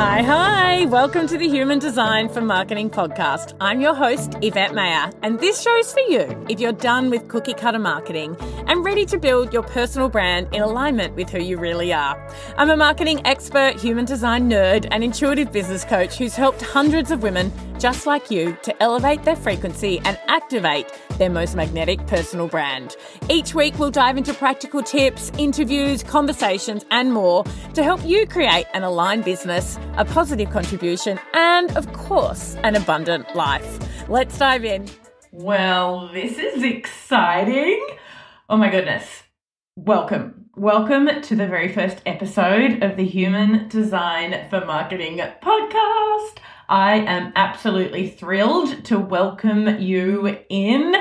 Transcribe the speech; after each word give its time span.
Hi, 0.00 0.22
hi. 0.22 0.84
Welcome 0.84 1.26
to 1.26 1.36
the 1.36 1.48
Human 1.48 1.80
Design 1.80 2.28
for 2.28 2.40
Marketing 2.40 2.88
podcast. 2.88 3.56
I'm 3.60 3.80
your 3.80 3.96
host, 3.96 4.36
Yvette 4.40 4.72
Mayer, 4.72 5.10
and 5.24 5.40
this 5.40 5.60
show's 5.60 5.92
for 5.92 5.98
you 6.02 6.46
if 6.48 6.60
you're 6.60 6.70
done 6.70 7.10
with 7.10 7.26
cookie 7.26 7.52
cutter 7.52 7.80
marketing 7.80 8.36
and 8.68 8.84
ready 8.84 9.04
to 9.06 9.18
build 9.18 9.52
your 9.52 9.64
personal 9.64 10.08
brand 10.08 10.54
in 10.54 10.62
alignment 10.62 11.16
with 11.16 11.28
who 11.30 11.40
you 11.40 11.58
really 11.58 11.92
are. 11.92 12.16
I'm 12.56 12.70
a 12.70 12.76
marketing 12.76 13.26
expert, 13.26 13.74
human 13.74 14.04
design 14.04 14.48
nerd, 14.48 14.86
and 14.92 15.02
intuitive 15.02 15.50
business 15.50 15.84
coach 15.84 16.16
who's 16.16 16.36
helped 16.36 16.62
hundreds 16.62 17.10
of 17.10 17.24
women 17.24 17.50
just 17.78 18.06
like 18.06 18.30
you 18.30 18.56
to 18.62 18.82
elevate 18.82 19.22
their 19.22 19.36
frequency 19.36 20.00
and 20.04 20.18
activate 20.26 20.92
their 21.18 21.30
most 21.30 21.54
magnetic 21.54 22.04
personal 22.06 22.48
brand. 22.48 22.96
Each 23.28 23.54
week, 23.54 23.78
we'll 23.78 23.90
dive 23.90 24.16
into 24.16 24.34
practical 24.34 24.82
tips, 24.82 25.30
interviews, 25.38 26.02
conversations, 26.02 26.84
and 26.90 27.12
more 27.12 27.44
to 27.74 27.82
help 27.82 28.04
you 28.04 28.26
create 28.26 28.66
an 28.74 28.82
aligned 28.82 29.24
business, 29.24 29.78
a 29.96 30.04
positive 30.04 30.50
contribution, 30.50 31.20
and 31.34 31.76
of 31.76 31.92
course, 31.92 32.56
an 32.64 32.74
abundant 32.74 33.34
life. 33.36 33.78
Let's 34.08 34.36
dive 34.38 34.64
in. 34.64 34.88
Well, 35.30 36.10
this 36.12 36.38
is 36.38 36.62
exciting. 36.62 37.86
Oh 38.48 38.56
my 38.56 38.70
goodness. 38.70 39.22
Welcome. 39.76 40.46
Welcome 40.56 41.22
to 41.22 41.36
the 41.36 41.46
very 41.46 41.72
first 41.72 41.98
episode 42.04 42.82
of 42.82 42.96
the 42.96 43.04
Human 43.04 43.68
Design 43.68 44.48
for 44.50 44.64
Marketing 44.64 45.18
podcast. 45.40 46.38
I 46.68 46.96
am 46.96 47.32
absolutely 47.34 48.10
thrilled 48.10 48.84
to 48.86 48.98
welcome 48.98 49.80
you 49.80 50.36
in. 50.50 50.94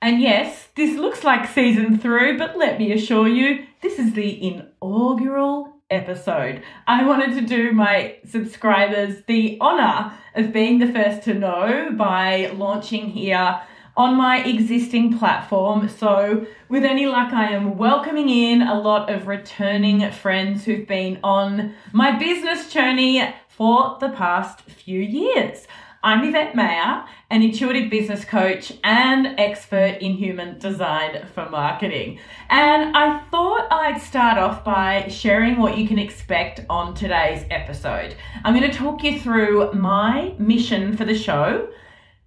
And 0.00 0.18
yes, 0.18 0.68
this 0.76 0.96
looks 0.96 1.24
like 1.24 1.46
season 1.50 1.98
three, 1.98 2.38
but 2.38 2.56
let 2.56 2.78
me 2.78 2.92
assure 2.92 3.28
you, 3.28 3.66
this 3.82 3.98
is 3.98 4.14
the 4.14 4.42
inaugural 4.42 5.74
episode. 5.90 6.62
I 6.86 7.04
wanted 7.04 7.34
to 7.34 7.42
do 7.42 7.72
my 7.72 8.16
subscribers 8.24 9.22
the 9.26 9.58
honor 9.60 10.14
of 10.36 10.54
being 10.54 10.78
the 10.78 10.90
first 10.90 11.24
to 11.24 11.34
know 11.34 11.90
by 11.92 12.50
launching 12.54 13.10
here 13.10 13.60
on 13.98 14.16
my 14.16 14.42
existing 14.44 15.18
platform. 15.18 15.90
So, 15.90 16.46
with 16.70 16.84
any 16.84 17.04
luck, 17.04 17.34
I 17.34 17.50
am 17.50 17.76
welcoming 17.76 18.30
in 18.30 18.62
a 18.62 18.80
lot 18.80 19.10
of 19.10 19.26
returning 19.26 20.10
friends 20.12 20.64
who've 20.64 20.86
been 20.86 21.18
on 21.22 21.74
my 21.92 22.18
business 22.18 22.72
journey 22.72 23.34
for 23.60 23.98
the 24.00 24.08
past 24.08 24.62
few 24.62 24.98
years. 24.98 25.66
I'm 26.02 26.24
Yvette 26.24 26.54
Mayer, 26.54 27.04
an 27.28 27.42
intuitive 27.42 27.90
business 27.90 28.24
coach 28.24 28.72
and 28.82 29.38
expert 29.38 29.98
in 30.00 30.14
human 30.14 30.58
design 30.58 31.26
for 31.34 31.46
marketing. 31.50 32.20
And 32.48 32.96
I 32.96 33.20
thought 33.30 33.68
I'd 33.70 34.00
start 34.00 34.38
off 34.38 34.64
by 34.64 35.08
sharing 35.08 35.58
what 35.58 35.76
you 35.76 35.86
can 35.86 35.98
expect 35.98 36.64
on 36.70 36.94
today's 36.94 37.44
episode. 37.50 38.16
I'm 38.44 38.58
going 38.58 38.70
to 38.70 38.74
talk 38.74 39.04
you 39.04 39.20
through 39.20 39.74
my 39.74 40.34
mission 40.38 40.96
for 40.96 41.04
the 41.04 41.14
show. 41.14 41.68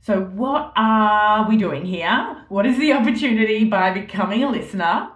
So, 0.02 0.26
what 0.26 0.72
are 0.76 1.50
we 1.50 1.58
doing 1.58 1.84
here? 1.84 2.46
What 2.50 2.68
is 2.68 2.78
the 2.78 2.94
opportunity 2.94 3.64
by 3.64 3.90
becoming 3.92 4.44
a 4.44 4.52
listener? 4.52 5.10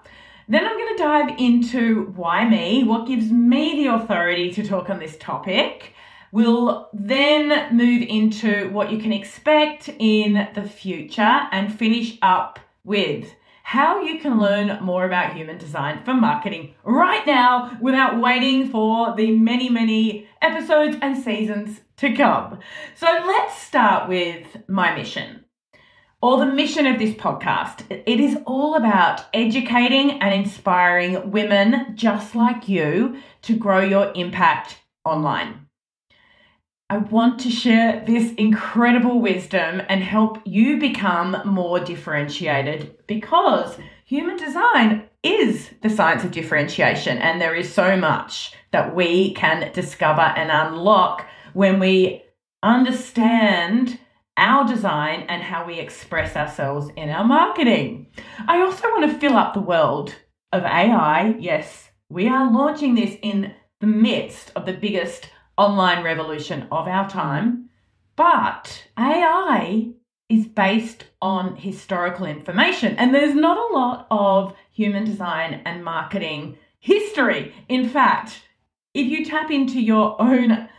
Then 0.49 0.65
I'm 0.65 0.77
going 0.77 0.97
to 0.97 1.03
dive 1.03 1.39
into 1.39 2.05
why 2.15 2.49
me, 2.49 2.85
what 2.85 3.05
gives 3.05 3.29
me 3.29 3.83
the 3.83 3.93
authority 3.93 4.52
to 4.53 4.65
talk 4.65 4.89
on 4.89 4.97
this 4.97 5.15
topic. 5.19 5.93
We'll 6.31 6.89
then 6.94 7.75
move 7.75 8.02
into 8.02 8.70
what 8.72 8.92
you 8.92 9.00
can 9.00 9.14
expect 9.14 9.89
in 10.00 10.47
the 10.53 10.64
future 10.64 11.47
and 11.52 11.73
finish 11.73 12.17
up 12.22 12.59
with 12.83 13.33
how 13.64 14.02
you 14.02 14.17
can 14.20 14.39
learn 14.39 14.81
more 14.81 15.05
about 15.05 15.36
human 15.36 15.58
design 15.58 16.02
for 16.05 16.14
marketing 16.14 16.73
right 16.86 17.28
now 17.28 17.78
without 17.81 18.22
waiting 18.22 18.70
for 18.70 19.14
the 19.16 19.31
many, 19.31 19.67
many 19.67 20.25
episodes 20.42 20.95
and 21.02 21.17
seasons 21.22 21.81
to 21.98 22.16
come. 22.16 22.59
So 22.95 23.05
let's 23.05 23.61
start 23.61 24.08
with 24.08 24.48
my 24.70 24.95
mission 24.95 25.44
or 26.22 26.39
the 26.39 26.45
mission 26.45 26.88
of 26.88 26.98
this 26.98 27.14
podcast. 27.16 27.83
It 27.89 28.20
is 28.20 28.37
all 28.45 28.76
about 28.76 29.26
educating 29.33 30.21
and 30.21 30.33
inspiring 30.33 31.32
women 31.32 31.93
just 31.95 32.36
like 32.36 32.70
you 32.70 33.17
to 33.43 33.58
grow 33.58 33.82
your 33.82 34.14
impact 34.16 34.77
online. 35.04 35.67
I 36.89 36.99
want 36.99 37.42
to 37.42 37.49
share 37.49 38.02
this 38.08 38.31
incredible 38.36 39.20
wisdom 39.20 39.81
and 39.89 40.02
help 40.02 40.39
you 40.45 40.80
become 40.80 41.42
more 41.43 41.81
differentiated 41.81 42.95
because 43.08 43.77
human 44.05 44.37
design 44.37 45.03
is 45.21 45.70
the 45.81 45.89
science 45.89 46.23
of 46.23 46.31
differentiation, 46.31 47.17
and 47.17 47.42
there 47.42 47.55
is 47.55 47.73
so 47.73 47.98
much 47.98 48.53
that 48.71 48.95
we 48.95 49.33
can 49.33 49.70
discover 49.73 50.21
and 50.21 50.49
unlock 50.49 51.25
when 51.52 51.81
we 51.81 52.23
understand 52.64 53.99
our 54.37 54.65
design 54.65 55.25
and 55.27 55.43
how 55.43 55.65
we 55.65 55.80
express 55.80 56.37
ourselves 56.37 56.89
in 56.95 57.09
our 57.09 57.25
marketing. 57.25 58.08
I 58.48 58.61
also 58.61 58.87
want 58.92 59.11
to 59.11 59.19
fill 59.19 59.36
up 59.36 59.54
the 59.54 59.59
world 59.59 60.15
of 60.54 60.64
AI. 60.64 61.36
Yes, 61.37 61.89
we 62.08 62.30
are 62.30 62.49
launching 62.49 62.95
this 62.95 63.17
in 63.21 63.54
the 63.81 63.87
midst 63.87 64.54
of 64.55 64.65
the 64.65 64.73
biggest 64.73 65.30
online 65.57 66.03
revolution 66.03 66.67
of 66.71 66.87
our 66.87 67.09
time. 67.09 67.69
But 68.15 68.87
AI 68.97 69.91
is 70.29 70.45
based 70.45 71.05
on 71.21 71.55
historical 71.55 72.25
information, 72.25 72.95
and 72.97 73.13
there's 73.13 73.35
not 73.35 73.57
a 73.57 73.73
lot 73.73 74.07
of 74.11 74.55
human 74.71 75.05
design 75.05 75.61
and 75.65 75.83
marketing 75.83 76.57
history. 76.79 77.53
In 77.69 77.87
fact, 77.89 78.41
if 78.93 79.07
you 79.07 79.25
tap 79.25 79.51
into 79.51 79.79
your 79.79 80.21
own 80.21 80.69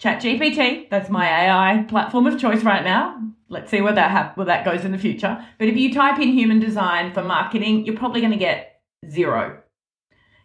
ChatGPT, 0.00 0.88
that's 0.90 1.10
my 1.10 1.26
AI 1.26 1.84
platform 1.84 2.26
of 2.26 2.40
choice 2.40 2.62
right 2.62 2.84
now. 2.84 3.20
Let's 3.48 3.70
see 3.70 3.80
where 3.80 3.92
that 3.94 4.10
ha- 4.10 4.32
where 4.36 4.46
that 4.46 4.64
goes 4.64 4.84
in 4.84 4.92
the 4.92 4.98
future. 4.98 5.44
But 5.58 5.68
if 5.68 5.76
you 5.76 5.92
type 5.92 6.18
in 6.18 6.28
human 6.28 6.60
design 6.60 7.12
for 7.12 7.22
marketing, 7.22 7.84
you're 7.84 7.96
probably 7.96 8.20
going 8.20 8.32
to 8.32 8.38
get 8.38 8.80
zero 9.10 9.63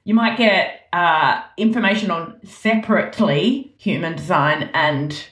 you 0.04 0.14
might 0.14 0.38
get 0.38 0.88
uh, 0.94 1.44
information 1.58 2.12
on 2.12 2.40
separately 2.46 3.76
human 3.78 4.16
design 4.16 4.70
and 4.74 5.28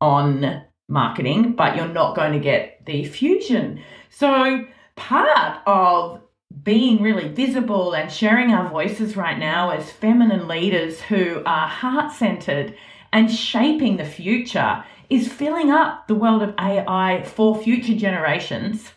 on 0.00 0.64
marketing, 0.88 1.54
but 1.54 1.76
you're 1.76 1.88
not 1.88 2.14
going 2.14 2.32
to 2.32 2.38
get 2.38 2.84
the 2.86 3.04
fusion. 3.04 3.82
So, 4.10 4.64
part 4.94 5.60
of 5.66 6.20
being 6.62 7.02
really 7.02 7.28
visible 7.28 7.94
and 7.94 8.10
sharing 8.10 8.50
our 8.50 8.68
voices 8.68 9.16
right 9.16 9.38
now 9.38 9.70
as 9.70 9.90
feminine 9.90 10.48
leaders 10.48 11.00
who 11.02 11.42
are 11.44 11.68
heart 11.68 12.12
centered 12.12 12.74
and 13.12 13.30
shaping 13.30 13.96
the 13.96 14.04
future 14.04 14.84
is 15.10 15.32
filling 15.32 15.70
up 15.70 16.08
the 16.08 16.14
world 16.14 16.42
of 16.42 16.54
AI 16.58 17.22
for 17.24 17.60
future 17.60 17.94
generations 17.94 18.92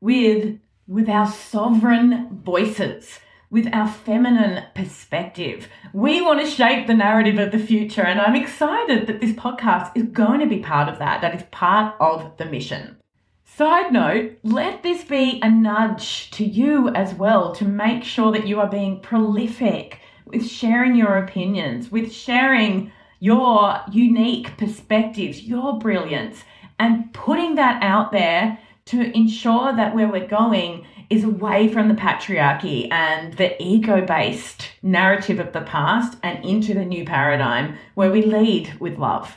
with, 0.00 0.58
with 0.86 1.08
our 1.08 1.30
sovereign 1.30 2.40
voices 2.44 3.20
with 3.52 3.68
our 3.74 3.86
feminine 3.86 4.64
perspective. 4.74 5.68
We 5.92 6.22
want 6.22 6.40
to 6.40 6.46
shape 6.46 6.86
the 6.86 6.94
narrative 6.94 7.38
of 7.38 7.52
the 7.52 7.58
future, 7.58 8.02
and 8.02 8.18
I'm 8.18 8.34
excited 8.34 9.06
that 9.06 9.20
this 9.20 9.32
podcast 9.32 9.92
is 9.94 10.04
going 10.04 10.40
to 10.40 10.46
be 10.46 10.60
part 10.60 10.88
of 10.88 10.98
that. 10.98 11.20
That 11.20 11.34
is 11.34 11.42
part 11.50 11.94
of 12.00 12.34
the 12.38 12.46
mission. 12.46 12.96
Side 13.44 13.92
note, 13.92 14.38
let 14.42 14.82
this 14.82 15.04
be 15.04 15.38
a 15.42 15.50
nudge 15.50 16.30
to 16.30 16.44
you 16.44 16.88
as 16.94 17.12
well 17.12 17.54
to 17.56 17.66
make 17.66 18.04
sure 18.04 18.32
that 18.32 18.46
you 18.46 18.58
are 18.58 18.70
being 18.70 19.00
prolific 19.00 20.00
with 20.24 20.48
sharing 20.48 20.94
your 20.94 21.18
opinions, 21.18 21.92
with 21.92 22.10
sharing 22.10 22.90
your 23.20 23.78
unique 23.90 24.56
perspectives, 24.56 25.42
your 25.42 25.78
brilliance, 25.78 26.42
and 26.78 27.12
putting 27.12 27.56
that 27.56 27.82
out 27.82 28.12
there 28.12 28.58
to 28.86 29.14
ensure 29.14 29.76
that 29.76 29.94
where 29.94 30.08
we're 30.08 30.26
going 30.26 30.86
is 31.12 31.24
away 31.24 31.68
from 31.68 31.88
the 31.88 31.94
patriarchy 31.94 32.90
and 32.90 33.34
the 33.34 33.62
ego 33.62 34.00
based 34.00 34.70
narrative 34.82 35.38
of 35.38 35.52
the 35.52 35.60
past 35.60 36.16
and 36.22 36.42
into 36.42 36.72
the 36.72 36.86
new 36.86 37.04
paradigm 37.04 37.76
where 37.94 38.10
we 38.10 38.22
lead 38.22 38.80
with 38.80 38.96
love. 38.96 39.36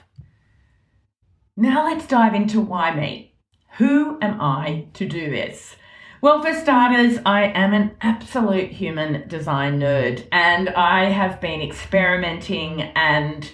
Now 1.57 1.85
let's 1.85 2.07
dive 2.07 2.33
into 2.33 2.61
why 2.61 2.95
me. 2.95 3.35
Who 3.77 4.17
am 4.21 4.39
I 4.39 4.87
to 4.93 5.05
do 5.05 5.29
this? 5.29 5.75
Well, 6.21 6.41
for 6.41 6.53
starters, 6.53 7.19
I 7.25 7.47
am 7.47 7.73
an 7.73 7.91
absolute 7.99 8.71
human 8.71 9.27
design 9.27 9.81
nerd 9.81 10.25
and 10.31 10.69
I 10.69 11.05
have 11.05 11.41
been 11.41 11.61
experimenting 11.61 12.83
and 12.95 13.51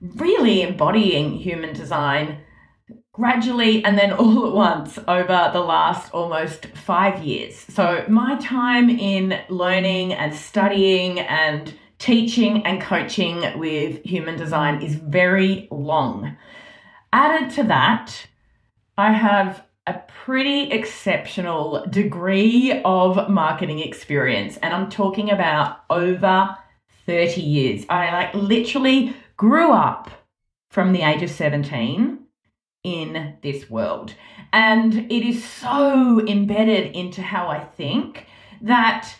really 0.00 0.62
embodying 0.62 1.34
human 1.34 1.74
design 1.74 2.38
gradually 3.18 3.84
and 3.84 3.98
then 3.98 4.12
all 4.20 4.46
at 4.46 4.52
once 4.52 4.98
over 5.06 5.50
the 5.52 5.60
last 5.60 6.12
almost 6.14 6.66
five 6.68 7.22
years. 7.22 7.56
So, 7.56 8.04
my 8.08 8.36
time 8.36 8.88
in 8.88 9.38
learning 9.50 10.14
and 10.14 10.34
studying 10.34 11.20
and 11.20 11.74
teaching 11.98 12.64
and 12.64 12.80
coaching 12.80 13.58
with 13.58 14.02
human 14.04 14.38
design 14.38 14.80
is 14.82 14.94
very 14.94 15.68
long. 15.70 16.36
Added 17.12 17.50
to 17.56 17.64
that, 17.64 18.26
I 18.96 19.12
have 19.12 19.64
a 19.86 19.94
pretty 20.24 20.70
exceptional 20.70 21.84
degree 21.88 22.80
of 22.84 23.28
marketing 23.28 23.80
experience, 23.80 24.58
and 24.58 24.72
I'm 24.72 24.90
talking 24.90 25.30
about 25.30 25.80
over 25.90 26.56
30 27.06 27.40
years. 27.40 27.86
I 27.88 28.12
like 28.12 28.34
literally 28.34 29.16
grew 29.36 29.72
up 29.72 30.10
from 30.70 30.92
the 30.92 31.02
age 31.02 31.22
of 31.22 31.30
17 31.30 32.18
in 32.88 33.36
this 33.42 33.68
world. 33.68 34.14
And 34.52 35.10
it 35.12 35.26
is 35.26 35.44
so 35.44 36.26
embedded 36.26 36.96
into 36.96 37.22
how 37.22 37.48
I 37.48 37.60
think 37.60 38.26
that 38.62 39.14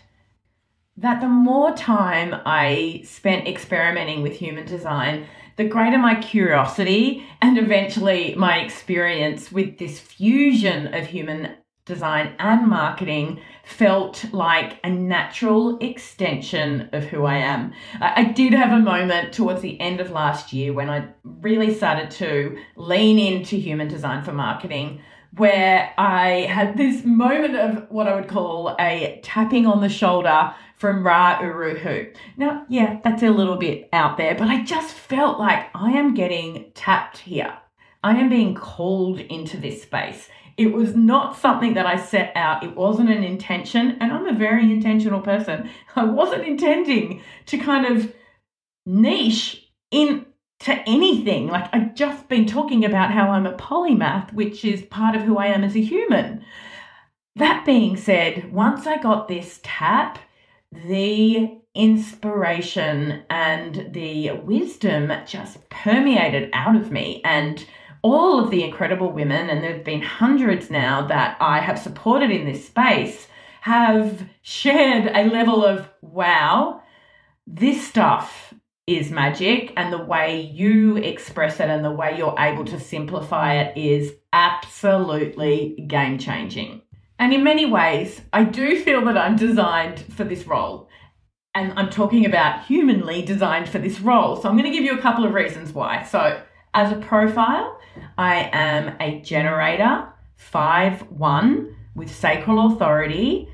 that 0.96 1.20
the 1.20 1.28
more 1.28 1.72
time 1.76 2.34
I 2.44 3.02
spent 3.04 3.46
experimenting 3.46 4.20
with 4.20 4.32
human 4.32 4.66
design, 4.66 5.28
the 5.56 5.68
greater 5.68 5.98
my 5.98 6.16
curiosity 6.20 7.24
and 7.40 7.56
eventually 7.56 8.34
my 8.34 8.58
experience 8.58 9.52
with 9.52 9.78
this 9.78 10.00
fusion 10.00 10.92
of 10.92 11.06
human 11.06 11.54
design 11.88 12.34
and 12.38 12.68
marketing 12.68 13.40
felt 13.64 14.24
like 14.32 14.78
a 14.84 14.90
natural 14.90 15.76
extension 15.78 16.88
of 16.92 17.02
who 17.04 17.24
I 17.24 17.38
am. 17.38 17.72
I 18.00 18.24
did 18.24 18.52
have 18.52 18.70
a 18.70 18.78
moment 18.78 19.32
towards 19.32 19.62
the 19.62 19.80
end 19.80 20.00
of 20.00 20.12
last 20.12 20.52
year 20.52 20.72
when 20.72 20.88
I 20.88 21.08
really 21.24 21.74
started 21.74 22.10
to 22.12 22.56
lean 22.76 23.18
into 23.18 23.56
human 23.56 23.88
design 23.88 24.22
for 24.22 24.32
marketing 24.32 25.00
where 25.36 25.92
I 25.98 26.46
had 26.48 26.76
this 26.76 27.04
moment 27.04 27.56
of 27.56 27.90
what 27.90 28.06
I 28.06 28.14
would 28.14 28.28
call 28.28 28.74
a 28.80 29.20
tapping 29.22 29.66
on 29.66 29.80
the 29.80 29.88
shoulder 29.88 30.54
from 30.76 31.04
Ra 31.04 31.40
Uru 31.40 31.76
Hu. 31.76 32.06
Now, 32.36 32.64
yeah, 32.68 33.00
that's 33.04 33.22
a 33.22 33.30
little 33.30 33.56
bit 33.56 33.88
out 33.92 34.16
there, 34.16 34.34
but 34.34 34.48
I 34.48 34.62
just 34.64 34.94
felt 34.94 35.38
like 35.38 35.66
I 35.74 35.90
am 35.92 36.14
getting 36.14 36.70
tapped 36.74 37.18
here. 37.18 37.58
I 38.02 38.16
am 38.16 38.28
being 38.28 38.54
called 38.54 39.18
into 39.20 39.56
this 39.58 39.82
space. 39.82 40.28
It 40.58 40.72
was 40.72 40.96
not 40.96 41.38
something 41.38 41.74
that 41.74 41.86
I 41.86 41.96
set 41.96 42.32
out. 42.34 42.64
It 42.64 42.76
wasn't 42.76 43.10
an 43.10 43.22
intention, 43.22 43.96
and 44.00 44.12
I'm 44.12 44.26
a 44.26 44.36
very 44.36 44.70
intentional 44.70 45.20
person. 45.20 45.70
I 45.96 46.04
wasn't 46.04 46.46
intending 46.46 47.22
to 47.46 47.58
kind 47.58 47.86
of 47.86 48.12
niche 48.84 49.70
in 49.90 50.26
to 50.60 50.72
anything. 50.88 51.46
Like 51.46 51.68
I've 51.72 51.94
just 51.94 52.28
been 52.28 52.46
talking 52.46 52.84
about 52.84 53.12
how 53.12 53.30
I'm 53.30 53.46
a 53.46 53.52
polymath, 53.52 54.32
which 54.32 54.64
is 54.64 54.82
part 54.82 55.14
of 55.14 55.22
who 55.22 55.38
I 55.38 55.46
am 55.46 55.62
as 55.62 55.76
a 55.76 55.80
human. 55.80 56.44
That 57.36 57.64
being 57.64 57.96
said, 57.96 58.52
once 58.52 58.86
I 58.86 59.00
got 59.00 59.28
this 59.28 59.60
tap, 59.62 60.18
the 60.72 61.58
inspiration 61.74 63.22
and 63.30 63.90
the 63.92 64.32
wisdom 64.32 65.12
just 65.26 65.68
permeated 65.70 66.50
out 66.52 66.74
of 66.74 66.90
me. 66.90 67.20
And 67.24 67.64
all 68.12 68.40
of 68.40 68.50
the 68.50 68.64
incredible 68.64 69.12
women, 69.12 69.50
and 69.50 69.62
there 69.62 69.74
have 69.74 69.84
been 69.84 70.02
hundreds 70.02 70.70
now 70.70 71.06
that 71.06 71.36
I 71.40 71.60
have 71.60 71.78
supported 71.78 72.30
in 72.30 72.44
this 72.44 72.66
space, 72.66 73.26
have 73.62 74.28
shared 74.42 75.10
a 75.14 75.30
level 75.30 75.64
of 75.64 75.88
wow, 76.00 76.82
this 77.46 77.86
stuff 77.86 78.54
is 78.86 79.10
magic 79.10 79.72
and 79.76 79.92
the 79.92 80.02
way 80.02 80.40
you 80.40 80.96
express 80.96 81.60
it 81.60 81.68
and 81.68 81.84
the 81.84 81.90
way 81.90 82.16
you're 82.16 82.34
able 82.38 82.64
to 82.64 82.80
simplify 82.80 83.54
it 83.54 83.76
is 83.76 84.14
absolutely 84.32 85.84
game 85.86 86.18
changing. 86.18 86.80
And 87.18 87.34
in 87.34 87.44
many 87.44 87.66
ways, 87.66 88.20
I 88.32 88.44
do 88.44 88.82
feel 88.82 89.04
that 89.04 89.18
I'm 89.18 89.36
designed 89.36 90.00
for 90.00 90.24
this 90.24 90.46
role. 90.46 90.88
And 91.54 91.72
I'm 91.78 91.90
talking 91.90 92.24
about 92.24 92.64
humanly 92.64 93.22
designed 93.22 93.68
for 93.68 93.78
this 93.78 94.00
role. 94.00 94.36
So 94.36 94.48
I'm 94.48 94.56
going 94.56 94.70
to 94.70 94.76
give 94.76 94.84
you 94.84 94.96
a 94.96 95.02
couple 95.02 95.24
of 95.24 95.34
reasons 95.34 95.72
why. 95.72 96.04
So, 96.04 96.40
as 96.78 96.92
a 96.92 96.96
profile, 96.96 97.76
I 98.16 98.50
am 98.52 98.94
a 99.00 99.20
generator, 99.22 100.06
5 100.36 101.10
1, 101.10 101.76
with 101.96 102.08
sacral 102.08 102.72
authority, 102.72 103.48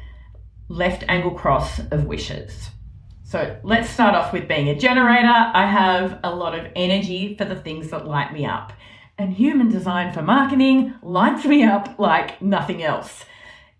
left 0.68 1.04
angle 1.08 1.30
cross 1.30 1.78
of 1.90 2.04
wishes. 2.04 2.68
So 3.22 3.58
let's 3.62 3.88
start 3.88 4.14
off 4.14 4.34
with 4.34 4.46
being 4.46 4.68
a 4.68 4.78
generator. 4.78 5.32
I 5.32 5.64
have 5.64 6.20
a 6.22 6.34
lot 6.34 6.54
of 6.54 6.70
energy 6.76 7.34
for 7.34 7.46
the 7.46 7.56
things 7.56 7.88
that 7.92 8.06
light 8.06 8.34
me 8.34 8.44
up. 8.44 8.74
And 9.16 9.32
human 9.32 9.70
design 9.70 10.12
for 10.12 10.20
marketing 10.20 10.92
lights 11.02 11.46
me 11.46 11.64
up 11.64 11.98
like 11.98 12.42
nothing 12.42 12.82
else. 12.82 13.24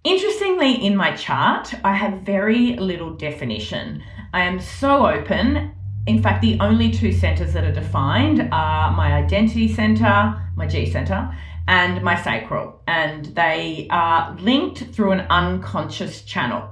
Interestingly, 0.04 0.72
in 0.86 0.96
my 0.96 1.14
chart, 1.16 1.74
I 1.84 1.92
have 1.92 2.22
very 2.22 2.76
little 2.76 3.10
definition. 3.10 4.02
I 4.32 4.44
am 4.44 4.58
so 4.58 5.06
open. 5.06 5.72
In 6.06 6.22
fact, 6.22 6.42
the 6.42 6.58
only 6.60 6.90
two 6.90 7.12
centers 7.12 7.54
that 7.54 7.64
are 7.64 7.72
defined 7.72 8.48
are 8.52 8.92
my 8.92 9.14
identity 9.14 9.72
center, 9.72 10.40
my 10.54 10.66
G 10.66 10.90
center, 10.90 11.34
and 11.66 12.02
my 12.02 12.20
sacral. 12.20 12.82
And 12.86 13.26
they 13.26 13.86
are 13.90 14.36
linked 14.38 14.94
through 14.94 15.12
an 15.12 15.26
unconscious 15.30 16.22
channel 16.22 16.70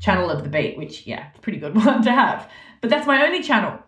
channel 0.00 0.30
of 0.30 0.42
the 0.42 0.48
beat, 0.48 0.76
which, 0.76 1.06
yeah, 1.06 1.28
pretty 1.42 1.58
good 1.58 1.74
one 1.84 2.02
to 2.02 2.12
have. 2.12 2.50
But 2.80 2.90
that's 2.90 3.06
my 3.06 3.24
only 3.24 3.42
channel. 3.42 3.78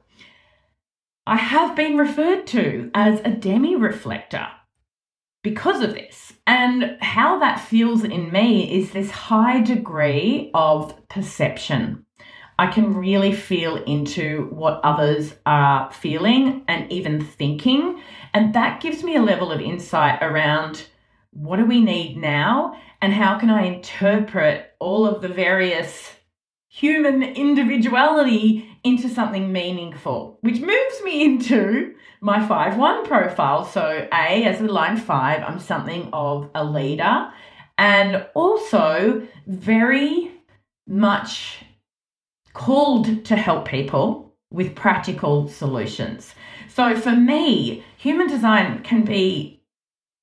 I 1.26 1.37
have 1.37 1.75
been 1.75 1.96
referred 1.96 2.46
to 2.49 2.90
as 2.94 3.20
a 3.20 3.31
demi 3.31 3.76
reflector 3.76 4.49
because 5.43 5.82
of 5.82 5.94
this. 5.94 6.32
And 6.46 6.99
how 7.00 7.38
that 7.38 7.61
feels 7.61 8.05
in 8.05 8.32
me 8.32 8.73
is 8.78 8.90
this 8.90 9.11
high 9.11 9.61
degree 9.61 10.50
of 10.52 11.08
perception. 11.08 12.05
I 12.62 12.69
can 12.69 12.94
really 12.94 13.32
feel 13.32 13.75
into 13.75 14.47
what 14.53 14.81
others 14.85 15.35
are 15.44 15.91
feeling 15.91 16.62
and 16.69 16.93
even 16.93 17.20
thinking. 17.20 18.00
And 18.32 18.55
that 18.55 18.81
gives 18.81 19.03
me 19.03 19.17
a 19.17 19.20
level 19.20 19.50
of 19.50 19.61
insight 19.61 20.23
around 20.23 20.87
what 21.32 21.56
do 21.56 21.67
we 21.67 21.81
need 21.81 22.19
now 22.19 22.81
and 23.00 23.12
how 23.12 23.37
can 23.37 23.50
I 23.50 23.64
interpret 23.64 24.76
all 24.79 25.09
of 25.09 25.23
the 25.23 25.29
various 25.29 26.12
human 26.69 27.25
individuality 27.25 28.70
into 28.85 29.09
something 29.09 29.50
meaningful, 29.50 30.38
which 30.43 30.61
moves 30.61 31.03
me 31.03 31.25
into 31.25 31.97
my 32.20 32.47
5 32.47 32.79
1 32.79 33.05
profile. 33.05 33.64
So, 33.64 34.06
A, 34.12 34.44
as 34.44 34.61
a 34.61 34.69
line 34.69 34.99
5, 34.99 35.43
I'm 35.43 35.59
something 35.59 36.11
of 36.12 36.49
a 36.55 36.64
leader 36.64 37.29
and 37.76 38.25
also 38.37 39.26
very 39.49 40.31
much 40.87 41.64
called 42.54 43.25
to 43.25 43.37
help 43.37 43.66
people 43.66 44.34
with 44.50 44.75
practical 44.75 45.49
solutions. 45.49 46.34
So, 46.69 46.96
for 46.96 47.12
me, 47.12 47.84
human 47.96 48.28
design 48.28 48.82
can 48.82 49.04
be 49.04 49.62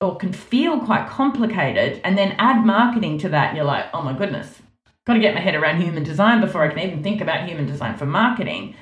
or 0.01 0.15
can 0.15 0.31
feel 0.31 0.79
quite 0.79 1.09
complicated 1.09 1.99
and 2.03 2.17
then 2.17 2.35
add 2.39 2.65
marketing 2.65 3.17
to 3.17 3.29
that 3.29 3.49
and 3.49 3.57
you're 3.57 3.65
like 3.65 3.85
oh 3.93 4.01
my 4.01 4.13
goodness 4.13 4.61
got 5.05 5.13
to 5.15 5.19
get 5.19 5.33
my 5.33 5.41
head 5.41 5.55
around 5.55 5.81
human 5.81 6.03
design 6.03 6.39
before 6.39 6.63
i 6.63 6.69
can 6.69 6.79
even 6.79 7.03
think 7.03 7.21
about 7.21 7.47
human 7.47 7.65
design 7.65 7.97
for 7.97 8.05
marketing 8.05 8.73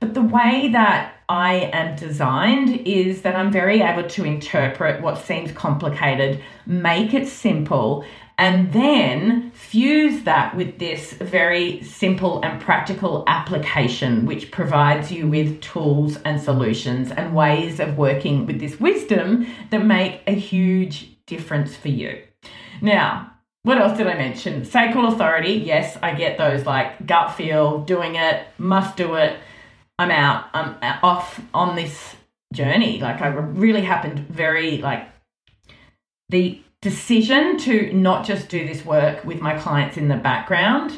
but 0.00 0.14
the 0.14 0.22
way 0.22 0.68
that 0.72 1.14
i 1.28 1.70
am 1.72 1.94
designed 1.94 2.80
is 2.86 3.22
that 3.22 3.36
i'm 3.36 3.52
very 3.52 3.80
able 3.80 4.08
to 4.08 4.24
interpret 4.24 5.00
what 5.00 5.18
seems 5.18 5.52
complicated 5.52 6.42
make 6.66 7.14
it 7.14 7.28
simple 7.28 8.04
and 8.38 8.72
then 8.72 9.50
fuse 9.52 10.24
that 10.24 10.54
with 10.54 10.78
this 10.78 11.14
very 11.14 11.82
simple 11.82 12.42
and 12.42 12.60
practical 12.60 13.24
application, 13.26 14.26
which 14.26 14.50
provides 14.50 15.10
you 15.10 15.26
with 15.26 15.60
tools 15.62 16.18
and 16.24 16.40
solutions 16.40 17.10
and 17.10 17.34
ways 17.34 17.80
of 17.80 17.96
working 17.96 18.44
with 18.44 18.60
this 18.60 18.78
wisdom 18.78 19.46
that 19.70 19.84
make 19.84 20.20
a 20.26 20.32
huge 20.32 21.16
difference 21.26 21.74
for 21.76 21.88
you. 21.88 22.22
Now, 22.82 23.32
what 23.62 23.78
else 23.78 23.96
did 23.96 24.06
I 24.06 24.14
mention? 24.14 24.64
Sacral 24.64 25.08
authority. 25.08 25.54
Yes, 25.54 25.98
I 26.02 26.14
get 26.14 26.38
those 26.38 26.66
like 26.66 27.06
gut 27.06 27.34
feel, 27.34 27.80
doing 27.80 28.16
it, 28.16 28.46
must 28.58 28.96
do 28.96 29.14
it. 29.14 29.38
I'm 29.98 30.10
out. 30.10 30.44
I'm 30.52 30.76
off 31.02 31.40
on 31.54 31.74
this 31.74 32.14
journey. 32.52 33.00
Like 33.00 33.22
I 33.22 33.28
really 33.28 33.80
happened 33.80 34.20
very 34.28 34.78
like 34.78 35.08
the 36.28 36.62
decision 36.86 37.58
to 37.58 37.92
not 37.92 38.24
just 38.24 38.48
do 38.48 38.64
this 38.64 38.84
work 38.84 39.24
with 39.24 39.40
my 39.40 39.58
clients 39.58 39.96
in 39.96 40.06
the 40.06 40.14
background, 40.14 40.96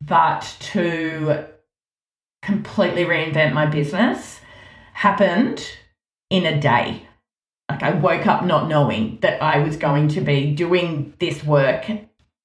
but 0.00 0.56
to 0.58 1.46
completely 2.42 3.04
reinvent 3.04 3.52
my 3.52 3.64
business 3.64 4.40
happened 4.94 5.64
in 6.28 6.44
a 6.44 6.60
day. 6.60 7.06
Like 7.70 7.84
I 7.84 7.92
woke 7.92 8.26
up 8.26 8.44
not 8.44 8.66
knowing 8.66 9.18
that 9.20 9.40
I 9.40 9.60
was 9.60 9.76
going 9.76 10.08
to 10.08 10.20
be 10.20 10.56
doing 10.56 11.14
this 11.20 11.44
work 11.44 11.88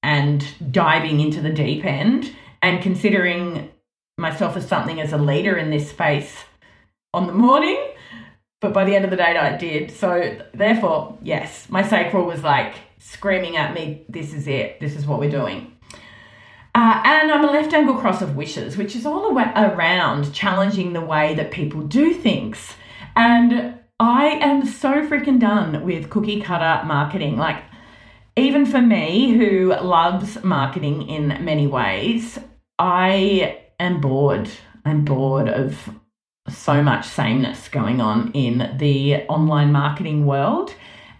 and 0.04 0.46
diving 0.70 1.18
into 1.18 1.40
the 1.40 1.50
deep 1.50 1.84
end 1.84 2.32
and 2.62 2.80
considering 2.80 3.72
myself 4.18 4.56
as 4.56 4.68
something 4.68 5.00
as 5.00 5.12
a 5.12 5.18
leader 5.18 5.56
in 5.56 5.70
this 5.70 5.90
space 5.90 6.44
on 7.12 7.26
the 7.26 7.32
morning 7.32 7.84
but 8.64 8.72
by 8.72 8.86
the 8.86 8.96
end 8.96 9.04
of 9.04 9.10
the 9.10 9.18
day, 9.18 9.36
I 9.36 9.58
did. 9.58 9.90
So 9.90 10.38
therefore, 10.54 11.18
yes, 11.22 11.68
my 11.68 11.86
sacral 11.86 12.24
was 12.24 12.42
like 12.42 12.76
screaming 13.12 13.56
at 13.56 13.74
me, 13.74 14.04
"This 14.08 14.32
is 14.32 14.48
it. 14.48 14.80
This 14.80 14.96
is 14.96 15.06
what 15.06 15.18
we're 15.18 15.30
doing." 15.30 15.72
Uh, 16.74 17.00
and 17.04 17.30
I'm 17.30 17.44
a 17.44 17.52
left 17.52 17.72
angle 17.72 17.94
cross 17.94 18.20
of 18.20 18.34
wishes, 18.34 18.76
which 18.76 18.96
is 18.96 19.06
all 19.06 19.38
around 19.38 20.32
challenging 20.32 20.92
the 20.92 21.00
way 21.00 21.34
that 21.34 21.52
people 21.52 21.82
do 21.82 22.12
things. 22.12 22.74
And 23.14 23.78
I 24.00 24.26
am 24.40 24.66
so 24.66 25.06
freaking 25.06 25.38
done 25.38 25.84
with 25.84 26.10
cookie 26.10 26.40
cutter 26.40 26.84
marketing. 26.84 27.36
Like, 27.36 27.62
even 28.36 28.66
for 28.66 28.80
me, 28.80 29.34
who 29.34 29.68
loves 29.68 30.42
marketing 30.42 31.08
in 31.08 31.44
many 31.44 31.68
ways, 31.68 32.40
I 32.76 33.60
am 33.78 34.00
bored. 34.00 34.50
I'm 34.84 35.04
bored 35.04 35.48
of 35.48 35.90
so 36.48 36.82
much 36.82 37.06
sameness 37.06 37.68
going 37.68 38.00
on 38.00 38.32
in 38.32 38.76
the 38.78 39.22
online 39.28 39.70
marketing 39.70 40.26
world 40.26 40.74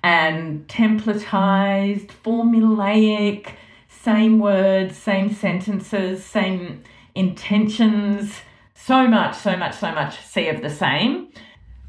and 0.05 0.69
templatized, 0.69 2.09
formulaic, 2.23 3.55
same 3.89 4.39
words, 4.39 4.99
same 4.99 5.33
sentences, 5.33 6.23
same 6.23 6.83
intentions, 7.15 8.43
so 8.75 9.09
much, 9.09 9.35
so 9.35 9.57
much, 9.57 9.75
so 9.75 9.91
much 9.93 10.21
sea 10.21 10.49
of 10.49 10.61
the 10.61 10.69
same. 10.69 11.29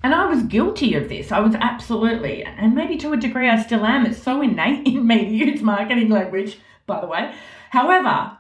And 0.02 0.16
I 0.16 0.28
was 0.28 0.44
guilty 0.44 0.94
of 0.94 1.10
this. 1.10 1.34
I 1.34 1.42
was 1.42 1.56
absolutely, 1.56 2.46
and 2.46 2.74
maybe 2.74 2.96
to 3.00 3.12
a 3.12 3.18
degree 3.18 3.50
I 3.50 3.62
still 3.62 3.86
am. 3.86 4.06
It's 4.06 4.24
so 4.24 4.42
innate 4.42 4.88
in 4.88 5.06
me 5.06 5.26
to 5.26 5.32
use 5.52 5.62
marketing 5.62 6.10
language, 6.10 6.58
by 6.88 7.02
the 7.02 7.08
way. 7.08 7.36
However, 7.72 8.38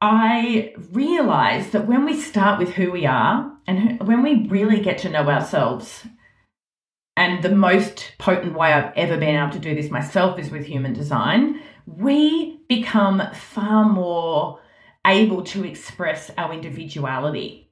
I 0.00 0.72
realized 0.92 1.72
that 1.72 1.88
when 1.88 2.04
we 2.04 2.14
start 2.14 2.60
with 2.60 2.74
who 2.74 2.92
we 2.92 3.06
are 3.06 3.52
and 3.66 4.00
when 4.06 4.22
we 4.22 4.46
really 4.46 4.78
get 4.78 4.98
to 4.98 5.08
know 5.08 5.28
ourselves, 5.28 6.06
and 7.16 7.42
the 7.42 7.54
most 7.54 8.12
potent 8.18 8.54
way 8.54 8.72
I've 8.72 8.92
ever 8.96 9.16
been 9.16 9.36
able 9.36 9.52
to 9.52 9.58
do 9.58 9.74
this 9.74 9.90
myself 9.90 10.38
is 10.38 10.50
with 10.50 10.66
human 10.66 10.92
design, 10.92 11.60
we 11.86 12.60
become 12.68 13.22
far 13.32 13.88
more 13.88 14.60
able 15.06 15.42
to 15.44 15.64
express 15.64 16.30
our 16.36 16.52
individuality. 16.52 17.70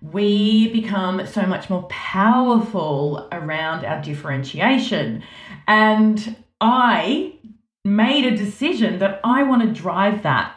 We 0.00 0.68
become 0.68 1.26
so 1.26 1.42
much 1.46 1.70
more 1.70 1.84
powerful 1.84 3.26
around 3.32 3.84
our 3.84 4.02
differentiation. 4.02 5.24
And 5.66 6.36
I 6.60 7.38
made 7.84 8.26
a 8.26 8.36
decision 8.36 8.98
that 8.98 9.20
I 9.24 9.42
want 9.44 9.62
to 9.62 9.80
drive 9.80 10.22
that 10.22 10.54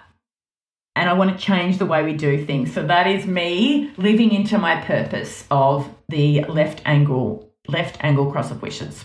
and 0.98 1.10
I 1.10 1.14
want 1.14 1.32
to 1.32 1.46
change 1.46 1.78
the 1.78 1.86
way 1.86 2.04
we 2.04 2.14
do 2.14 2.44
things. 2.44 2.74
So 2.74 2.86
that 2.88 3.08
is 3.08 3.26
me 3.26 3.92
living 3.98 4.32
into 4.32 4.58
my 4.58 4.82
purpose 4.82 5.46
of 5.52 5.88
the 6.10 6.44
left 6.46 6.82
angle, 6.86 7.47
left 7.68 8.04
angle 8.04 8.32
cross 8.32 8.52
of 8.52 8.62
wishes. 8.62 9.04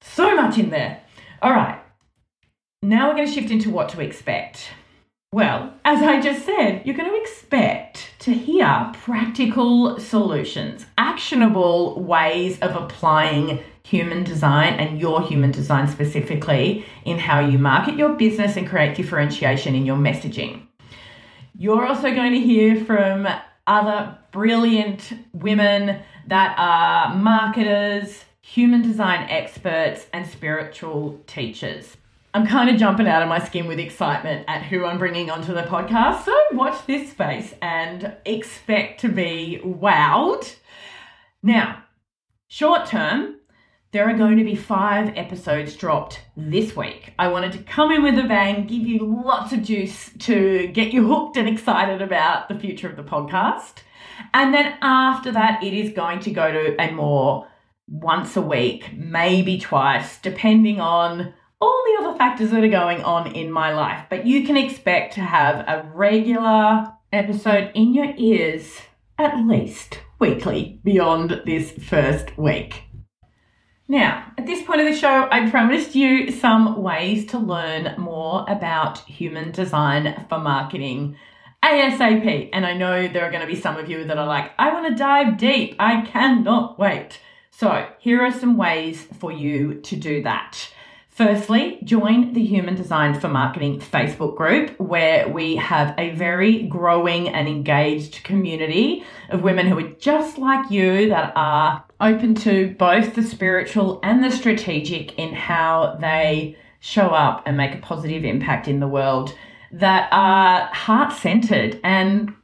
So 0.00 0.34
much 0.34 0.58
in 0.58 0.70
there. 0.70 1.02
All 1.42 1.52
right. 1.52 1.80
Now 2.82 3.08
we're 3.08 3.16
going 3.16 3.26
to 3.26 3.32
shift 3.32 3.50
into 3.50 3.70
what 3.70 3.88
to 3.90 4.00
expect. 4.00 4.68
Well, 5.32 5.74
as 5.84 6.02
I 6.02 6.20
just 6.20 6.46
said, 6.46 6.82
you're 6.86 6.96
going 6.96 7.10
to 7.10 7.20
expect 7.20 8.10
to 8.20 8.32
hear 8.32 8.90
practical 8.94 9.98
solutions, 9.98 10.86
actionable 10.96 12.02
ways 12.02 12.58
of 12.60 12.76
applying 12.76 13.60
human 13.82 14.24
design 14.24 14.74
and 14.74 15.00
your 15.00 15.22
human 15.22 15.50
design 15.50 15.88
specifically 15.88 16.84
in 17.04 17.18
how 17.18 17.40
you 17.40 17.58
market 17.58 17.96
your 17.96 18.14
business 18.14 18.56
and 18.56 18.68
create 18.68 18.96
differentiation 18.96 19.74
in 19.74 19.84
your 19.84 19.96
messaging. 19.96 20.66
You're 21.58 21.86
also 21.86 22.14
going 22.14 22.32
to 22.32 22.40
hear 22.40 22.84
from 22.84 23.26
other 23.66 24.16
brilliant 24.32 25.12
women 25.32 26.00
that 26.26 26.54
are 26.58 27.14
marketers, 27.14 28.24
human 28.40 28.82
design 28.82 29.28
experts, 29.28 30.06
and 30.12 30.26
spiritual 30.26 31.20
teachers. 31.26 31.96
I'm 32.34 32.46
kind 32.46 32.68
of 32.68 32.76
jumping 32.76 33.08
out 33.08 33.22
of 33.22 33.28
my 33.28 33.38
skin 33.38 33.66
with 33.66 33.78
excitement 33.78 34.44
at 34.46 34.62
who 34.62 34.84
I'm 34.84 34.98
bringing 34.98 35.30
onto 35.30 35.54
the 35.54 35.62
podcast. 35.62 36.24
So 36.24 36.38
watch 36.52 36.84
this 36.86 37.10
space 37.10 37.54
and 37.62 38.14
expect 38.26 39.00
to 39.00 39.08
be 39.08 39.60
wowed. 39.64 40.54
Now, 41.42 41.82
short 42.46 42.86
term, 42.86 43.36
there 43.92 44.08
are 44.08 44.16
going 44.16 44.36
to 44.36 44.44
be 44.44 44.56
five 44.56 45.16
episodes 45.16 45.76
dropped 45.76 46.20
this 46.36 46.76
week. 46.76 47.14
I 47.18 47.28
wanted 47.28 47.52
to 47.52 47.58
come 47.58 47.92
in 47.92 48.02
with 48.02 48.18
a 48.18 48.24
bang, 48.24 48.66
give 48.66 48.86
you 48.86 48.98
lots 48.98 49.52
of 49.52 49.62
juice 49.62 50.10
to 50.20 50.68
get 50.68 50.92
you 50.92 51.06
hooked 51.14 51.36
and 51.36 51.48
excited 51.48 52.02
about 52.02 52.48
the 52.48 52.58
future 52.58 52.88
of 52.88 52.96
the 52.96 53.02
podcast. 53.02 53.78
And 54.34 54.52
then 54.52 54.76
after 54.82 55.30
that, 55.32 55.62
it 55.62 55.72
is 55.72 55.92
going 55.92 56.20
to 56.20 56.30
go 56.30 56.52
to 56.52 56.80
a 56.80 56.90
more 56.92 57.48
once 57.88 58.36
a 58.36 58.42
week, 58.42 58.92
maybe 58.94 59.58
twice, 59.58 60.18
depending 60.18 60.80
on 60.80 61.32
all 61.60 61.84
the 61.86 62.04
other 62.04 62.18
factors 62.18 62.50
that 62.50 62.64
are 62.64 62.68
going 62.68 63.02
on 63.02 63.32
in 63.34 63.50
my 63.50 63.72
life. 63.72 64.06
But 64.10 64.26
you 64.26 64.44
can 64.44 64.56
expect 64.56 65.14
to 65.14 65.20
have 65.20 65.64
a 65.68 65.88
regular 65.94 66.92
episode 67.12 67.70
in 67.74 67.94
your 67.94 68.12
ears 68.16 68.80
at 69.18 69.38
least 69.46 70.00
weekly 70.18 70.80
beyond 70.84 71.42
this 71.46 71.70
first 71.72 72.36
week. 72.36 72.82
Now, 73.88 74.32
at 74.36 74.46
this 74.46 74.64
point 74.64 74.80
of 74.80 74.86
the 74.86 74.98
show, 74.98 75.28
I 75.30 75.48
promised 75.48 75.94
you 75.94 76.32
some 76.32 76.82
ways 76.82 77.24
to 77.26 77.38
learn 77.38 77.94
more 77.98 78.44
about 78.48 78.98
human 79.00 79.52
design 79.52 80.26
for 80.28 80.40
marketing 80.40 81.16
ASAP. 81.62 82.50
And 82.52 82.66
I 82.66 82.76
know 82.76 83.06
there 83.06 83.24
are 83.24 83.30
going 83.30 83.46
to 83.46 83.52
be 83.52 83.60
some 83.60 83.76
of 83.76 83.88
you 83.88 84.04
that 84.04 84.18
are 84.18 84.26
like, 84.26 84.50
I 84.58 84.72
want 84.72 84.88
to 84.88 84.94
dive 84.96 85.38
deep. 85.38 85.76
I 85.78 86.00
cannot 86.00 86.80
wait. 86.80 87.20
So, 87.52 87.88
here 88.00 88.22
are 88.22 88.32
some 88.32 88.56
ways 88.56 89.06
for 89.20 89.30
you 89.30 89.74
to 89.82 89.96
do 89.96 90.22
that. 90.24 90.68
Firstly, 91.16 91.78
join 91.82 92.34
the 92.34 92.44
Human 92.44 92.74
Design 92.74 93.18
for 93.18 93.28
Marketing 93.28 93.80
Facebook 93.80 94.36
group, 94.36 94.78
where 94.78 95.26
we 95.26 95.56
have 95.56 95.94
a 95.96 96.10
very 96.10 96.64
growing 96.64 97.30
and 97.30 97.48
engaged 97.48 98.22
community 98.22 99.02
of 99.30 99.40
women 99.40 99.66
who 99.66 99.78
are 99.78 99.92
just 99.98 100.36
like 100.36 100.70
you 100.70 101.08
that 101.08 101.32
are 101.34 101.82
open 102.02 102.34
to 102.34 102.74
both 102.78 103.14
the 103.14 103.22
spiritual 103.22 103.98
and 104.02 104.22
the 104.22 104.30
strategic 104.30 105.18
in 105.18 105.32
how 105.32 105.96
they 106.02 106.54
show 106.80 107.06
up 107.06 107.44
and 107.46 107.56
make 107.56 107.74
a 107.74 107.78
positive 107.78 108.22
impact 108.22 108.68
in 108.68 108.80
the 108.80 108.86
world, 108.86 109.34
that 109.72 110.10
are 110.12 110.66
heart 110.66 111.14
centered 111.14 111.80
and 111.82 112.34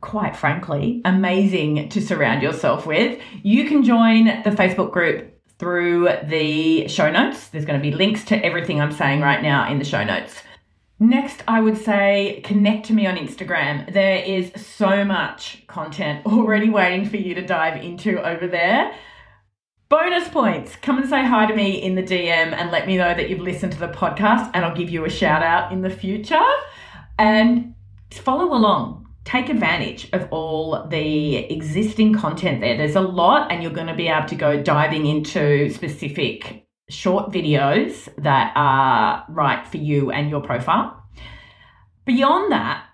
quite 0.00 0.36
frankly, 0.36 1.02
amazing 1.04 1.88
to 1.88 2.00
surround 2.00 2.40
yourself 2.40 2.86
with. 2.86 3.20
You 3.42 3.66
can 3.66 3.82
join 3.82 4.26
the 4.26 4.50
Facebook 4.50 4.92
group 4.92 5.31
through 5.62 6.08
the 6.24 6.88
show 6.88 7.08
notes. 7.08 7.46
There's 7.46 7.64
going 7.64 7.78
to 7.78 7.82
be 7.82 7.94
links 7.94 8.24
to 8.24 8.44
everything 8.44 8.80
I'm 8.80 8.90
saying 8.90 9.20
right 9.20 9.40
now 9.40 9.70
in 9.70 9.78
the 9.78 9.84
show 9.84 10.02
notes. 10.02 10.42
Next, 10.98 11.44
I 11.46 11.60
would 11.60 11.78
say 11.78 12.40
connect 12.42 12.86
to 12.86 12.92
me 12.92 13.06
on 13.06 13.14
Instagram. 13.14 13.92
There 13.92 14.16
is 14.16 14.50
so 14.56 15.04
much 15.04 15.64
content 15.68 16.26
already 16.26 16.68
waiting 16.68 17.08
for 17.08 17.16
you 17.16 17.36
to 17.36 17.46
dive 17.46 17.80
into 17.80 18.20
over 18.26 18.48
there. 18.48 18.92
Bonus 19.88 20.28
points. 20.30 20.74
Come 20.74 20.98
and 20.98 21.08
say 21.08 21.24
hi 21.24 21.46
to 21.46 21.54
me 21.54 21.80
in 21.80 21.94
the 21.94 22.02
DM 22.02 22.26
and 22.26 22.72
let 22.72 22.88
me 22.88 22.96
know 22.96 23.14
that 23.14 23.30
you've 23.30 23.38
listened 23.38 23.72
to 23.74 23.78
the 23.78 23.88
podcast, 23.88 24.50
and 24.54 24.64
I'll 24.64 24.74
give 24.74 24.90
you 24.90 25.04
a 25.04 25.10
shout 25.10 25.44
out 25.44 25.70
in 25.70 25.82
the 25.82 25.90
future. 25.90 26.42
And 27.20 27.76
follow 28.10 28.52
along 28.52 29.01
take 29.24 29.48
advantage 29.48 30.08
of 30.12 30.28
all 30.30 30.86
the 30.88 31.36
existing 31.36 32.14
content 32.14 32.60
there. 32.60 32.76
There's 32.76 32.96
a 32.96 33.00
lot, 33.00 33.52
and 33.52 33.62
you're 33.62 33.72
going 33.72 33.86
to 33.86 33.94
be 33.94 34.08
able 34.08 34.28
to 34.28 34.34
go 34.34 34.62
diving 34.62 35.06
into 35.06 35.70
specific 35.70 36.66
short 36.88 37.32
videos 37.32 38.08
that 38.22 38.52
are 38.56 39.24
right 39.28 39.66
for 39.66 39.76
you 39.76 40.10
and 40.10 40.28
your 40.28 40.40
profile. 40.40 41.02
Beyond 42.04 42.52
that, 42.52 42.84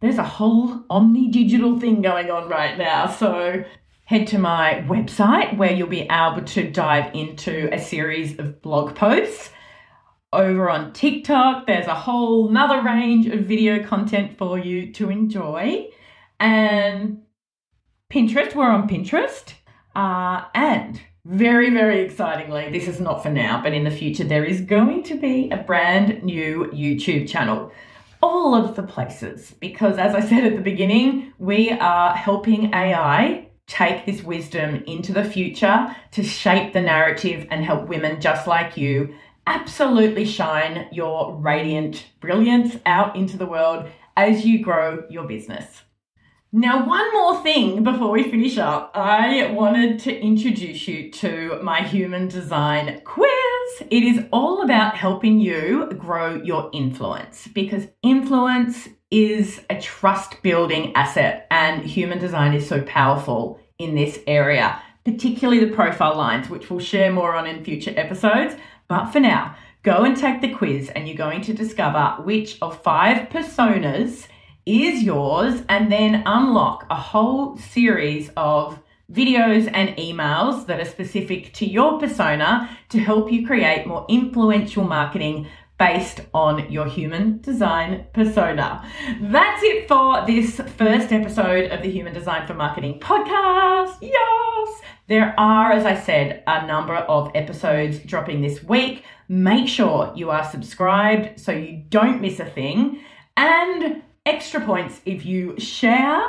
there's 0.00 0.18
a 0.18 0.24
whole 0.24 0.82
omni 0.88 1.28
digital 1.28 1.78
thing 1.78 2.00
going 2.00 2.30
on 2.30 2.48
right 2.48 2.78
now. 2.78 3.06
So 3.06 3.64
head 4.06 4.26
to 4.28 4.38
my 4.38 4.82
website 4.88 5.56
where 5.56 5.72
you'll 5.72 5.88
be 5.88 6.08
able 6.10 6.42
to 6.44 6.70
dive 6.70 7.14
into 7.14 7.68
a 7.72 7.78
series 7.78 8.38
of 8.38 8.62
blog 8.62 8.94
posts 8.94 9.50
over 10.32 10.70
on 10.70 10.92
TikTok. 10.92 11.66
There's 11.66 11.86
a 11.86 11.94
whole 11.94 12.48
another 12.48 12.82
range 12.82 13.26
of 13.26 13.40
video 13.40 13.84
content 13.84 14.38
for 14.38 14.58
you 14.58 14.92
to 14.92 15.10
enjoy. 15.10 15.88
And 16.38 17.22
Pinterest, 18.10 18.54
we're 18.54 18.70
on 18.70 18.88
Pinterest. 18.88 19.54
Uh, 19.94 20.44
and 20.54 21.00
very, 21.24 21.70
very 21.70 22.00
excitingly, 22.00 22.70
this 22.70 22.88
is 22.88 23.00
not 23.00 23.22
for 23.22 23.30
now, 23.30 23.60
but 23.62 23.72
in 23.72 23.84
the 23.84 23.90
future, 23.90 24.24
there 24.24 24.44
is 24.44 24.60
going 24.60 25.02
to 25.04 25.14
be 25.16 25.50
a 25.50 25.56
brand 25.56 26.22
new 26.22 26.70
YouTube 26.72 27.28
channel. 27.28 27.72
All 28.22 28.54
of 28.54 28.76
the 28.76 28.82
places, 28.82 29.54
because 29.60 29.98
as 29.98 30.14
I 30.14 30.20
said 30.20 30.44
at 30.44 30.54
the 30.54 30.62
beginning, 30.62 31.32
we 31.38 31.70
are 31.70 32.14
helping 32.14 32.72
AI 32.74 33.48
take 33.66 34.04
this 34.04 34.22
wisdom 34.22 34.82
into 34.86 35.12
the 35.12 35.24
future 35.24 35.94
to 36.10 36.22
shape 36.22 36.72
the 36.72 36.80
narrative 36.80 37.46
and 37.50 37.64
help 37.64 37.88
women 37.88 38.20
just 38.20 38.46
like 38.46 38.76
you 38.76 39.14
absolutely 39.46 40.24
shine 40.24 40.88
your 40.92 41.36
radiant 41.36 42.06
brilliance 42.20 42.76
out 42.86 43.16
into 43.16 43.36
the 43.36 43.46
world 43.46 43.88
as 44.16 44.44
you 44.44 44.62
grow 44.62 45.04
your 45.08 45.26
business. 45.26 45.82
Now, 46.52 46.84
one 46.84 47.12
more 47.12 47.40
thing 47.44 47.84
before 47.84 48.10
we 48.10 48.24
finish 48.24 48.58
up, 48.58 48.90
I 48.94 49.52
wanted 49.52 50.00
to 50.00 50.20
introduce 50.20 50.88
you 50.88 51.10
to 51.12 51.60
my 51.62 51.82
human 51.82 52.26
design 52.26 53.02
quiz. 53.04 53.30
It 53.88 54.02
is 54.02 54.24
all 54.32 54.62
about 54.62 54.96
helping 54.96 55.38
you 55.38 55.86
grow 55.96 56.34
your 56.42 56.68
influence 56.72 57.46
because 57.54 57.86
influence 58.02 58.88
is 59.12 59.60
a 59.70 59.80
trust 59.80 60.42
building 60.42 60.92
asset, 60.96 61.46
and 61.52 61.84
human 61.84 62.18
design 62.18 62.52
is 62.52 62.68
so 62.68 62.82
powerful 62.82 63.60
in 63.78 63.94
this 63.94 64.18
area, 64.26 64.82
particularly 65.04 65.64
the 65.64 65.74
profile 65.74 66.16
lines, 66.16 66.50
which 66.50 66.68
we'll 66.68 66.80
share 66.80 67.12
more 67.12 67.34
on 67.34 67.46
in 67.46 67.64
future 67.64 67.92
episodes. 67.96 68.56
But 68.90 69.12
for 69.12 69.20
now, 69.20 69.54
go 69.84 70.02
and 70.02 70.16
take 70.16 70.40
the 70.40 70.52
quiz 70.52 70.90
and 70.90 71.06
you're 71.06 71.16
going 71.16 71.42
to 71.42 71.54
discover 71.54 72.20
which 72.24 72.58
of 72.60 72.82
five 72.82 73.28
personas 73.28 74.26
is 74.66 75.04
yours 75.04 75.62
and 75.68 75.92
then 75.92 76.24
unlock 76.26 76.86
a 76.90 76.96
whole 76.96 77.56
series 77.56 78.32
of 78.36 78.80
videos 79.12 79.70
and 79.72 79.90
emails 79.90 80.66
that 80.66 80.80
are 80.80 80.84
specific 80.84 81.52
to 81.54 81.66
your 81.66 82.00
persona 82.00 82.68
to 82.88 82.98
help 82.98 83.30
you 83.30 83.46
create 83.46 83.86
more 83.86 84.04
influential 84.08 84.82
marketing 84.82 85.46
based 85.78 86.22
on 86.34 86.68
your 86.70 86.86
human 86.86 87.40
design 87.42 88.06
persona. 88.12 88.84
That's 89.20 89.62
it 89.62 89.86
for 89.86 90.26
this 90.26 90.60
first 90.76 91.12
episode 91.12 91.70
of 91.70 91.82
the 91.82 91.90
Human 91.90 92.12
Design 92.12 92.44
for 92.44 92.54
Marketing 92.54 92.98
podcast. 92.98 94.02
Yes! 94.60 94.80
There 95.08 95.34
are, 95.38 95.72
as 95.72 95.84
I 95.84 95.98
said, 95.98 96.42
a 96.46 96.66
number 96.66 96.94
of 96.94 97.30
episodes 97.34 97.98
dropping 98.00 98.42
this 98.42 98.62
week. 98.62 99.04
Make 99.28 99.68
sure 99.68 100.12
you 100.14 100.30
are 100.30 100.44
subscribed 100.44 101.40
so 101.40 101.52
you 101.52 101.84
don't 101.88 102.20
miss 102.20 102.40
a 102.40 102.44
thing. 102.44 103.00
And 103.36 104.02
extra 104.26 104.60
points 104.60 105.00
if 105.04 105.24
you 105.24 105.58
share 105.58 106.22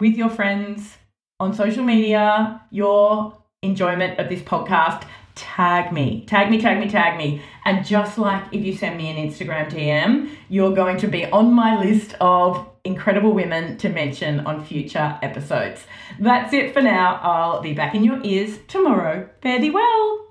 with 0.00 0.14
your 0.14 0.28
friends 0.28 0.96
on 1.40 1.54
social 1.54 1.82
media 1.82 2.60
your 2.70 3.36
enjoyment 3.62 4.18
of 4.18 4.28
this 4.28 4.42
podcast 4.42 5.04
tag 5.34 5.92
me, 5.92 6.24
tag 6.26 6.50
me, 6.50 6.60
tag 6.60 6.78
me, 6.78 6.88
tag 6.88 7.16
me. 7.16 7.42
And 7.64 7.86
just 7.86 8.18
like 8.18 8.44
if 8.52 8.64
you 8.64 8.76
send 8.76 8.98
me 8.98 9.10
an 9.10 9.16
Instagram 9.16 9.70
DM, 9.70 10.30
you're 10.48 10.74
going 10.74 10.98
to 10.98 11.08
be 11.08 11.26
on 11.26 11.52
my 11.52 11.78
list 11.78 12.14
of 12.20 12.68
incredible 12.84 13.32
women 13.32 13.76
to 13.78 13.88
mention 13.88 14.40
on 14.40 14.64
future 14.64 15.18
episodes. 15.22 15.84
That's 16.18 16.52
it 16.52 16.72
for 16.72 16.82
now. 16.82 17.20
I'll 17.22 17.60
be 17.60 17.74
back 17.74 17.94
in 17.94 18.04
your 18.04 18.20
ears 18.24 18.58
tomorrow. 18.68 19.28
Fare 19.40 19.60
thee 19.60 19.70
well. 19.70 20.28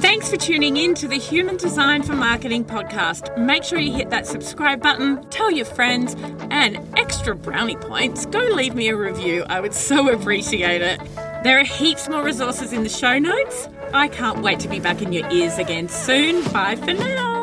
Thanks 0.00 0.30
for 0.30 0.36
tuning 0.36 0.76
in 0.76 0.94
to 0.94 1.08
the 1.08 1.16
Human 1.16 1.56
Design 1.56 2.02
for 2.02 2.14
Marketing 2.14 2.64
podcast. 2.64 3.36
Make 3.36 3.64
sure 3.64 3.78
you 3.78 3.92
hit 3.92 4.10
that 4.10 4.26
subscribe 4.26 4.80
button, 4.80 5.28
tell 5.28 5.50
your 5.50 5.66
friends, 5.66 6.14
and 6.50 6.78
extra 6.96 7.34
brownie 7.34 7.76
points, 7.76 8.26
go 8.26 8.38
leave 8.38 8.74
me 8.74 8.88
a 8.88 8.96
review. 8.96 9.44
I 9.48 9.60
would 9.60 9.74
so 9.74 10.10
appreciate 10.12 10.82
it. 10.82 11.00
There 11.42 11.58
are 11.58 11.64
heaps 11.64 12.08
more 12.08 12.24
resources 12.24 12.72
in 12.72 12.82
the 12.82 12.88
show 12.88 13.18
notes. 13.18 13.68
I 13.92 14.08
can't 14.08 14.40
wait 14.40 14.60
to 14.60 14.68
be 14.68 14.80
back 14.80 15.02
in 15.02 15.12
your 15.12 15.28
ears 15.30 15.58
again 15.58 15.88
soon. 15.88 16.42
Bye 16.52 16.76
for 16.76 16.94
now. 16.94 17.33